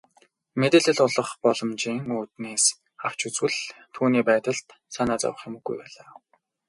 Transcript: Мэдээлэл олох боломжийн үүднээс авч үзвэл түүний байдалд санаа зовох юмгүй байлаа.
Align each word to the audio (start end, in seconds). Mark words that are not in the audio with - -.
Мэдээлэл 0.59 0.99
олох 1.07 1.29
боломжийн 1.43 2.01
үүднээс 2.15 2.65
авч 3.07 3.19
үзвэл 3.27 3.57
түүний 3.95 4.23
байдалд 4.29 4.67
санаа 4.95 5.17
зовох 5.23 5.41
юмгүй 5.49 5.75
байлаа. 5.79 6.07